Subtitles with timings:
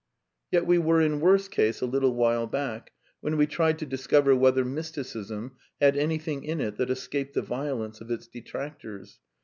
[0.49, 4.35] Yet we were in worse case a little while back, when we tried to discover
[4.35, 9.19] whether Mysticism had anything in it that escaped the violence of its detractors.